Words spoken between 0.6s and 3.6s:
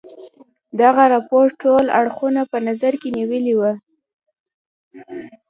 دغه رپوټ ټول اړخونه په نظر کې نیولي